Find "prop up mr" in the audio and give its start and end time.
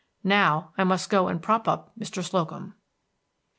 1.39-2.23